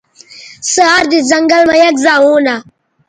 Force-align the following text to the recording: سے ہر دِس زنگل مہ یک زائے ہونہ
سے 0.71 0.81
ہر 0.91 1.03
دِس 1.11 1.23
زنگل 1.31 1.61
مہ 1.67 1.75
یک 1.81 1.95
زائے 2.05 2.23
ہونہ 2.25 2.55